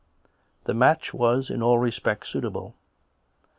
[0.63, 2.73] The match was in all respects suitable.